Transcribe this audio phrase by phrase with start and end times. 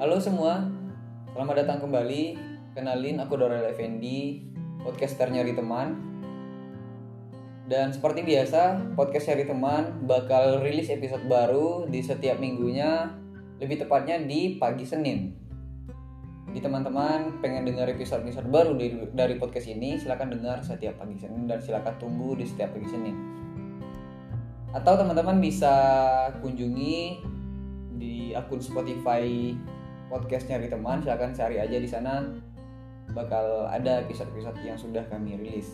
[0.00, 0.64] Halo semua,
[1.36, 2.32] selamat datang kembali.
[2.72, 4.48] Kenalin aku Dorel Effendi,
[4.80, 5.92] podcaster nyari teman.
[7.68, 13.12] Dan seperti biasa, podcast nyari teman bakal rilis episode baru di setiap minggunya,
[13.60, 15.36] lebih tepatnya di pagi Senin.
[16.48, 21.44] Di teman-teman pengen dengar episode-episode baru dari, dari podcast ini, silahkan dengar setiap pagi Senin
[21.44, 23.20] dan silahkan tunggu di setiap pagi Senin.
[24.72, 25.76] Atau teman-teman bisa
[26.40, 27.20] kunjungi
[28.00, 29.52] di akun Spotify
[30.10, 32.26] podcast nyari teman silahkan cari aja di sana.
[33.14, 35.70] Bakal ada episode-episode yang sudah kami rilis.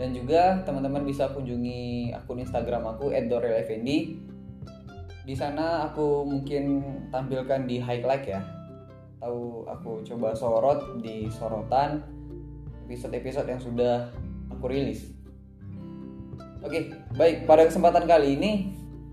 [0.00, 4.30] Dan juga teman-teman bisa kunjungi akun Instagram aku @doreleffendi
[5.30, 8.40] di sana aku mungkin tampilkan di highlight ya.
[9.20, 12.00] Atau aku coba sorot di sorotan
[12.88, 14.08] episode-episode yang sudah
[14.48, 15.12] aku rilis.
[16.64, 17.44] Oke baik.
[17.44, 18.50] Pada kesempatan kali ini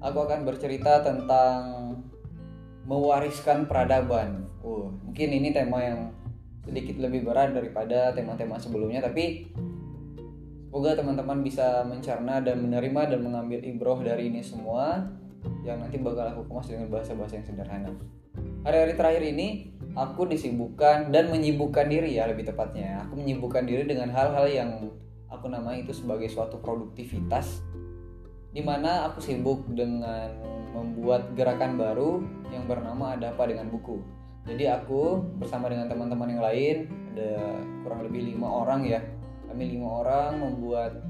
[0.00, 1.79] aku akan bercerita tentang
[2.90, 4.50] mewariskan peradaban.
[4.66, 6.10] Uh, mungkin ini tema yang
[6.66, 9.46] sedikit lebih berat daripada tema-tema sebelumnya, tapi
[10.66, 15.06] semoga teman-teman bisa mencerna dan menerima dan mengambil ibroh dari ini semua
[15.62, 17.90] yang nanti bakal aku kemas dengan bahasa-bahasa yang sederhana.
[18.66, 23.06] Hari-hari terakhir ini aku disibukkan dan menyibukkan diri ya lebih tepatnya.
[23.08, 24.70] Aku menyibukkan diri dengan hal-hal yang
[25.30, 27.64] aku namai itu sebagai suatu produktivitas
[28.50, 30.34] di mana aku sibuk dengan
[30.74, 34.02] membuat gerakan baru yang bernama ada apa dengan buku.
[34.46, 36.76] Jadi aku bersama dengan teman-teman yang lain
[37.14, 39.02] ada kurang lebih lima orang ya
[39.50, 41.02] kami lima orang membuat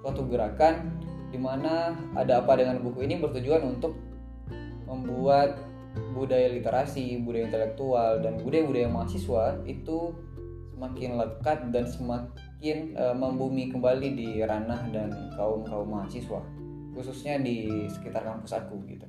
[0.00, 1.02] suatu gerakan
[1.34, 3.98] di mana ada apa dengan buku ini bertujuan untuk
[4.86, 5.58] membuat
[6.14, 10.14] budaya literasi, budaya intelektual dan budaya-budaya mahasiswa itu
[10.72, 16.42] semakin lekat dan semakin uh, membumi kembali di ranah dan kaum kaum mahasiswa
[16.92, 19.08] khususnya di sekitar kampus aku gitu.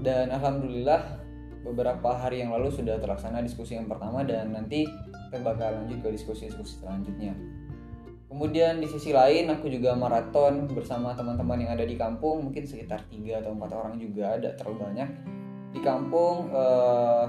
[0.00, 1.20] Dan alhamdulillah
[1.60, 4.88] beberapa hari yang lalu sudah terlaksana diskusi yang pertama dan nanti
[5.28, 7.36] kita bakal lanjut ke diskusi-diskusi selanjutnya.
[8.30, 13.04] Kemudian di sisi lain aku juga maraton bersama teman-teman yang ada di kampung mungkin sekitar
[13.10, 15.08] 3 atau empat orang juga ada terlalu banyak
[15.74, 17.24] di kampung eh,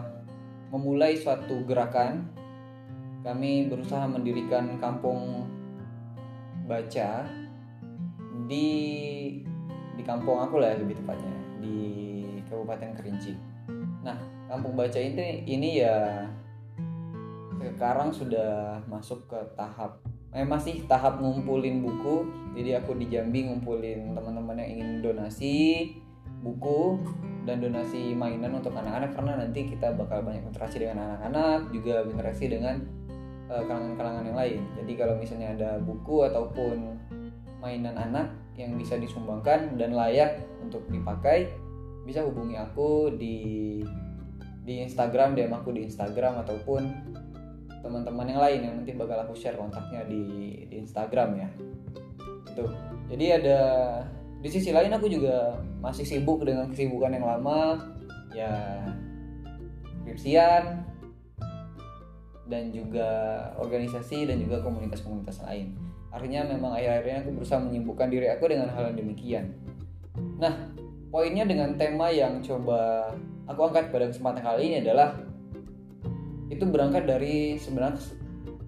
[0.72, 2.30] memulai suatu gerakan.
[3.22, 5.46] Kami berusaha mendirikan kampung
[6.66, 7.41] baca
[8.52, 8.68] di
[9.96, 11.32] di kampung aku lah lebih tepatnya
[11.64, 11.80] di
[12.52, 13.34] Kabupaten Kerinci.
[14.04, 14.20] Nah,
[14.52, 16.28] kampung baca ini ini ya
[17.62, 20.04] sekarang sudah masuk ke tahap
[20.36, 22.28] eh, masih tahap ngumpulin buku.
[22.52, 25.56] Jadi aku di Jambi ngumpulin teman-teman yang ingin donasi
[26.42, 27.00] buku
[27.46, 32.46] dan donasi mainan untuk anak-anak karena nanti kita bakal banyak interaksi dengan anak-anak, juga interaksi
[32.50, 32.76] dengan
[33.48, 34.60] kalangan-kalangan uh, yang lain.
[34.82, 36.98] Jadi kalau misalnya ada buku ataupun
[37.62, 41.52] mainan anak yang bisa disumbangkan dan layak untuk dipakai
[42.04, 43.38] bisa hubungi aku di
[44.62, 46.82] di Instagram DM aku di Instagram ataupun
[47.82, 50.24] teman-teman yang lain yang nanti bakal aku share kontaknya di,
[50.70, 51.50] di Instagram ya.
[52.54, 52.64] Itu
[53.10, 53.60] jadi ada
[54.42, 57.78] di sisi lain aku juga masih sibuk dengan kesibukan yang lama
[58.34, 58.86] ya
[60.02, 60.82] skripsian
[62.50, 63.10] dan juga
[63.62, 65.78] organisasi dan juga komunitas-komunitas lain
[66.12, 69.46] Artinya memang akhir-akhir ini aku berusaha menyibukkan diri aku dengan hal yang demikian.
[70.38, 70.70] Nah,
[71.08, 73.12] poinnya dengan tema yang coba
[73.48, 75.16] aku angkat pada kesempatan kali ini adalah
[76.52, 78.04] itu berangkat dari sebenarnya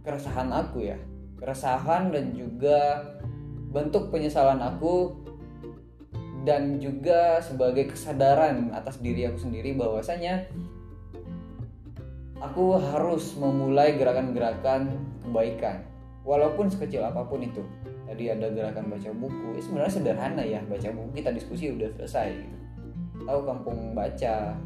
[0.08, 0.98] keresahan aku ya.
[1.36, 3.12] Keresahan dan juga
[3.76, 5.20] bentuk penyesalan aku
[6.48, 10.48] dan juga sebagai kesadaran atas diri aku sendiri bahwasanya
[12.40, 15.84] aku harus memulai gerakan-gerakan kebaikan
[16.24, 17.62] walaupun sekecil apa pun itu.
[18.04, 19.48] Tadi ada gerakan baca buku.
[19.60, 21.10] Eh, sebenarnya sederhana ya baca buku.
[21.24, 22.30] Kita diskusi udah selesai.
[22.34, 22.58] Gitu.
[23.24, 24.58] tahu kampung baca.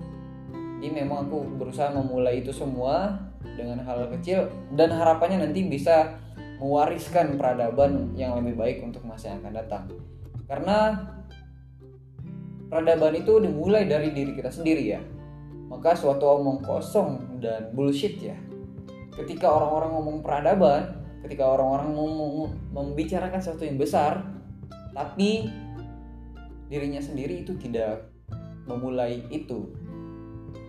[0.77, 3.17] Jadi memang aku berusaha memulai itu semua
[3.53, 4.49] dengan hal kecil.
[4.73, 6.17] Dan harapannya nanti bisa
[6.57, 9.83] mewariskan peradaban yang lebih baik untuk masa yang akan datang.
[10.49, 11.05] Karena
[12.65, 15.01] peradaban itu dimulai dari diri kita sendiri ya.
[15.69, 18.37] Maka suatu omong kosong dan bullshit ya.
[19.13, 20.97] Ketika orang-orang ngomong peradaban
[21.27, 21.91] ketika orang-orang
[22.71, 24.23] membicarakan sesuatu yang besar
[24.95, 25.51] tapi
[26.71, 28.07] dirinya sendiri itu tidak
[28.63, 29.67] memulai itu.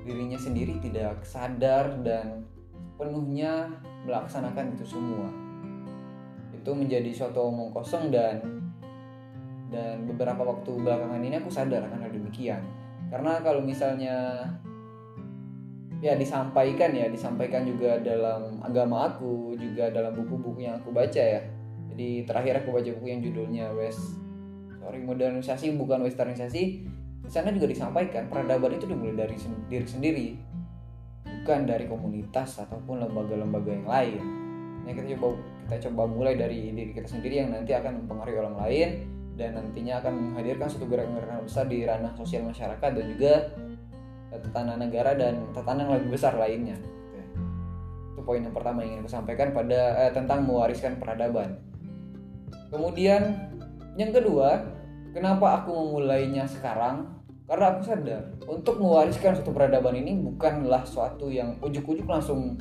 [0.02, 2.42] Dirinya sendiri tidak sadar dan
[2.98, 3.70] penuhnya
[4.02, 5.30] melaksanakan itu semua.
[6.50, 8.42] Itu menjadi suatu omong kosong dan
[9.68, 12.62] dan beberapa waktu belakangan ini aku sadar akan hal demikian.
[13.08, 14.48] Karena kalau misalnya
[15.98, 21.42] ya disampaikan ya disampaikan juga dalam agama aku juga dalam buku-buku yang aku baca ya.
[21.90, 24.18] Jadi terakhir aku baca buku yang judulnya West
[24.78, 26.62] sorry modernisasi bukan westernisasi.
[27.28, 29.36] Di sana juga disampaikan peradaban itu dimulai dari
[29.68, 30.28] diri sendiri
[31.28, 34.22] bukan dari komunitas ataupun lembaga-lembaga yang lain.
[34.86, 35.36] Nah kita coba
[35.68, 38.88] kita coba mulai dari diri kita sendiri yang nanti akan mempengaruhi orang lain
[39.36, 43.32] dan nantinya akan menghadirkan suatu gerakan-gerakan besar di ranah sosial masyarakat dan juga
[44.32, 46.76] tatanan negara dan tatanan lebih besar lainnya.
[48.14, 51.56] Itu poin yang pertama yang ingin aku sampaikan pada eh, tentang mewariskan peradaban.
[52.68, 53.48] Kemudian
[53.96, 54.68] yang kedua
[55.16, 57.16] kenapa aku memulainya sekarang?
[57.48, 62.60] Karena aku sadar untuk mewariskan suatu peradaban ini bukanlah suatu yang ujuk-ujuk langsung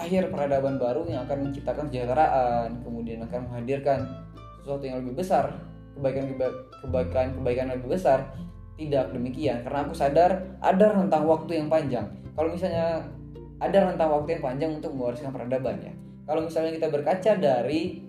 [0.00, 4.08] akhir peradaban baru yang akan menciptakan kesejahteraan kemudian akan menghadirkan
[4.62, 5.60] sesuatu yang lebih besar
[5.98, 6.24] kebaikan
[6.80, 8.32] kebaikan kebaikan lebih besar
[8.80, 12.08] tidak demikian karena aku sadar ada rentang waktu yang panjang.
[12.32, 13.04] Kalau misalnya
[13.60, 15.92] ada rentang waktu yang panjang untuk mewariskan peradaban ya.
[16.24, 18.00] Kalau misalnya kita berkaca dari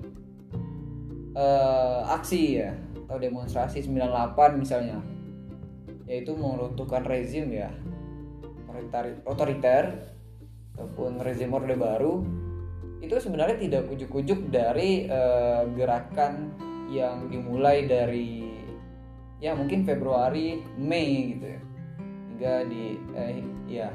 [1.36, 2.72] uh, aksi ya
[3.12, 5.04] atau demonstrasi 98 misalnya
[6.08, 7.72] yaitu meruntuhkan rezim ya
[9.28, 10.12] otoriter
[10.76, 12.24] ataupun rezim orde baru
[13.04, 16.56] itu sebenarnya tidak ujuk-ujuk dari uh, gerakan
[16.88, 18.61] yang dimulai dari
[19.42, 21.62] ya mungkin Februari Mei gitu ya.
[22.32, 22.84] Hingga di
[23.18, 23.90] eh, ya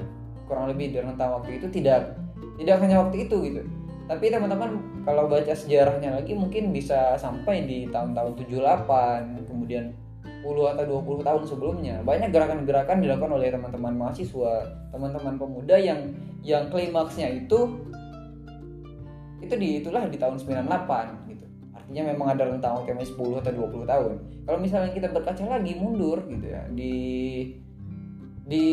[0.51, 2.19] kurang lebih di rentang waktu itu tidak
[2.59, 3.63] tidak hanya waktu itu gitu.
[4.07, 9.91] Tapi teman-teman kalau baca sejarahnya lagi mungkin bisa sampai di tahun-tahun 78 kemudian
[10.47, 11.95] 10 atau 20 tahun sebelumnya.
[12.07, 14.63] Banyak gerakan-gerakan dilakukan oleh teman-teman mahasiswa
[14.95, 16.15] teman-teman pemuda yang
[16.47, 17.83] yang klimaksnya itu
[19.43, 21.26] itu di itulah di tahun 98
[21.87, 24.15] artinya memang ada rentang waktu 10 atau 20 tahun.
[24.43, 26.99] Kalau misalnya kita berkaca lagi mundur gitu ya di
[28.43, 28.67] di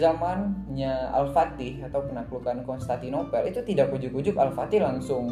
[0.00, 5.28] zamannya Al-Fatih atau penaklukan Konstantinopel itu tidak ujuk-ujuk Al-Fatih langsung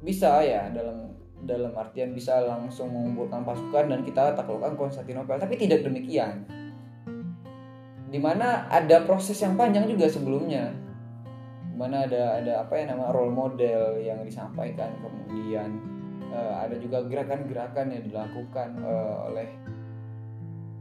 [0.00, 1.12] bisa ya dalam
[1.44, 5.36] dalam artian bisa langsung mengumpulkan pasukan dan kita taklukkan Konstantinopel.
[5.36, 6.48] Tapi tidak demikian.
[8.08, 10.72] Di mana ada proses yang panjang juga sebelumnya
[11.82, 15.82] mana ada ada apa ya nama role model yang disampaikan kemudian
[16.30, 19.50] uh, ada juga gerakan-gerakan yang dilakukan uh, oleh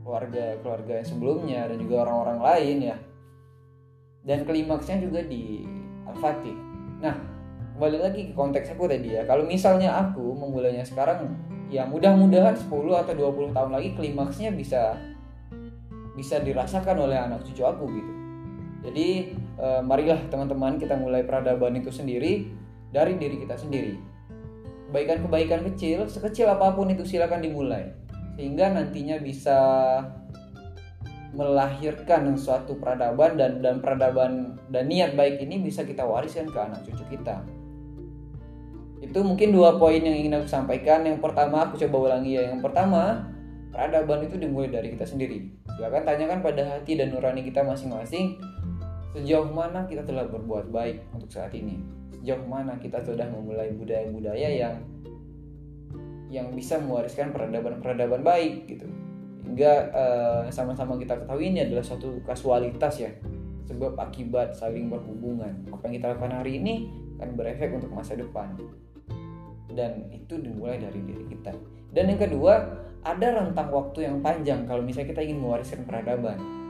[0.02, 2.98] keluarga-keluarga yang sebelumnya dan juga orang-orang lain ya.
[4.22, 5.66] Dan klimaksnya juga di
[6.06, 6.58] Al-Fatih.
[7.02, 7.16] Nah
[7.78, 9.26] kembali lagi ke konteks aku tadi ya.
[9.26, 11.34] Kalau misalnya aku memulainya sekarang
[11.74, 15.00] ya mudah-mudahan 10 atau 20 tahun lagi klimaksnya bisa
[16.14, 18.14] bisa dirasakan oleh anak cucu aku gitu.
[18.82, 19.08] Jadi
[19.62, 22.50] e, marilah teman-teman kita mulai peradaban itu sendiri
[22.90, 23.96] dari diri kita sendiri.
[24.90, 27.94] Kebaikan-kebaikan kecil, sekecil apa pun itu silakan dimulai.
[28.36, 29.60] Sehingga nantinya bisa
[31.32, 36.84] melahirkan suatu peradaban dan dan peradaban dan niat baik ini bisa kita wariskan ke anak
[36.84, 37.40] cucu kita.
[39.00, 41.08] Itu mungkin dua poin yang ingin aku sampaikan.
[41.08, 42.52] Yang pertama aku coba ulangi ya.
[42.52, 43.32] Yang pertama,
[43.72, 45.48] peradaban itu dimulai dari kita sendiri.
[45.80, 48.38] Silakan tanyakan pada hati dan nurani kita masing-masing
[49.12, 51.84] Sejauh mana kita telah berbuat baik untuk saat ini?
[52.16, 54.76] Sejauh mana kita sudah memulai budaya-budaya yang
[56.32, 58.88] yang bisa mewariskan peradaban-peradaban baik gitu.
[59.44, 63.12] Hingga uh, sama-sama kita ketahui ini adalah suatu kasualitas ya.
[63.68, 65.68] Sebab akibat saling berhubungan.
[65.76, 66.88] Apa yang kita lakukan hari ini
[67.20, 68.56] akan berefek untuk masa depan.
[69.68, 71.52] Dan itu dimulai dari diri kita.
[71.92, 72.64] Dan yang kedua,
[73.04, 76.61] ada rentang waktu yang panjang kalau misalnya kita ingin mewariskan peradaban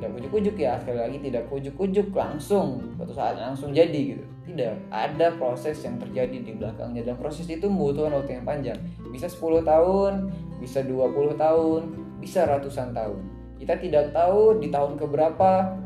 [0.00, 4.24] tidak ujuk-ujuk ya sekali lagi tidak ujuk-ujuk langsung suatu saat langsung jadi gitu.
[4.48, 8.78] Tidak ada proses yang terjadi di belakangnya dan proses itu membutuhkan waktu yang panjang.
[9.12, 11.80] Bisa 10 tahun bisa 20 tahun
[12.18, 13.20] bisa ratusan tahun.
[13.60, 15.76] Kita tidak tahu di tahun keberapa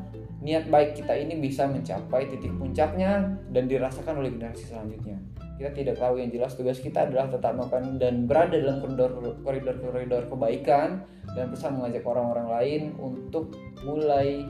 [0.45, 5.19] niat baik kita ini bisa mencapai titik puncaknya dan dirasakan oleh generasi selanjutnya.
[5.59, 9.75] Kita tidak tahu yang jelas tugas kita adalah tetap makan dan berada dalam koridor koridor
[9.81, 11.03] koridor kebaikan
[11.35, 14.47] dan bisa mengajak orang-orang lain untuk mulai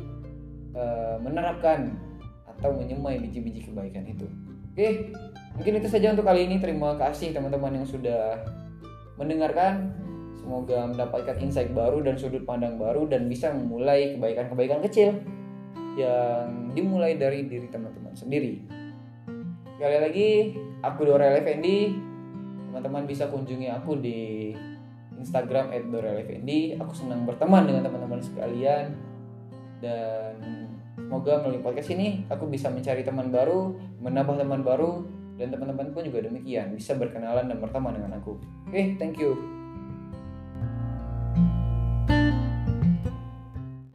[0.77, 1.97] uh, menerapkan
[2.45, 4.29] atau menyemai biji-biji kebaikan itu.
[4.75, 5.11] Oke,
[5.57, 6.61] mungkin itu saja untuk kali ini.
[6.61, 8.45] Terima kasih teman-teman yang sudah
[9.17, 9.97] mendengarkan.
[10.45, 15.17] Semoga mendapatkan insight baru dan sudut pandang baru dan bisa memulai kebaikan-kebaikan kecil
[15.97, 18.61] yang dimulai dari diri teman-teman sendiri.
[19.79, 20.29] Sekali lagi,
[20.85, 21.97] aku Dora Effendi.
[22.69, 24.53] Teman-teman bisa kunjungi aku di
[25.25, 26.77] Instagram @dorelefendi.
[26.77, 28.93] Aku senang berteman dengan teman-teman sekalian
[29.81, 30.37] dan
[30.95, 35.09] semoga melalui podcast ini aku bisa mencari teman baru, menambah teman baru
[35.41, 38.39] dan teman-teman pun juga demikian bisa berkenalan dan berteman dengan aku.
[38.69, 39.64] Oke, okay, thank you.